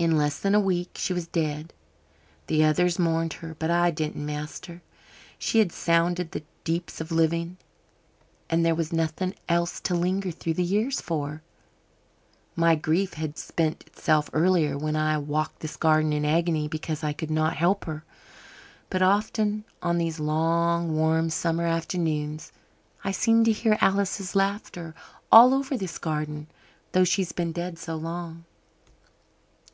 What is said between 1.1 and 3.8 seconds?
was dead. The others mourned her, but